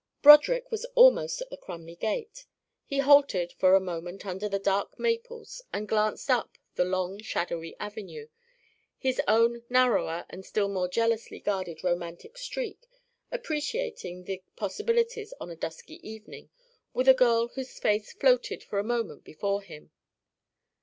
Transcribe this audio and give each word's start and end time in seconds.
Broderick 0.23 0.71
was 0.71 0.83
almost 0.95 1.43
at 1.43 1.51
the 1.51 1.57
Crumley 1.57 1.95
gate. 1.95 2.47
He 2.87 2.97
halted 2.97 3.53
for 3.59 3.75
a 3.75 3.79
moment 3.79 4.25
under 4.25 4.49
the 4.49 4.57
dark 4.57 4.97
maples 4.97 5.61
and 5.71 5.87
glanced 5.87 6.27
up 6.31 6.57
the 6.73 6.83
long 6.85 7.19
shadowy 7.21 7.75
avenue, 7.79 8.27
his 8.97 9.21
own 9.27 9.61
narrower 9.69 10.25
and 10.27 10.43
still 10.43 10.69
more 10.69 10.87
jealously 10.87 11.39
guarded 11.39 11.83
"romantic 11.83 12.35
streak" 12.39 12.87
appreciating 13.31 14.23
the 14.23 14.41
possibilities 14.55 15.35
on 15.39 15.51
a 15.51 15.55
dusky 15.55 15.99
evening 16.01 16.49
with 16.95 17.07
a 17.07 17.13
girl 17.13 17.49
whose 17.49 17.77
face 17.77 18.11
floated 18.11 18.63
for 18.63 18.79
a 18.79 18.83
moment 18.83 19.23
before 19.23 19.61
him. 19.61 19.91